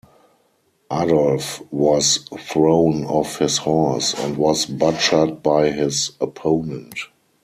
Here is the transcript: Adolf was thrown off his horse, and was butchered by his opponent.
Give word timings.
Adolf 0.91 1.61
was 1.71 2.25
thrown 2.39 3.05
off 3.05 3.37
his 3.37 3.57
horse, 3.59 4.15
and 4.15 4.35
was 4.35 4.65
butchered 4.65 5.43
by 5.43 5.69
his 5.69 6.13
opponent. 6.19 6.95